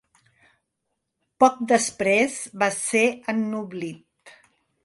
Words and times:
Poc 1.43 1.59
després 1.73 2.39
va 2.65 2.73
ser 2.79 3.05
ennoblit. 3.35 4.35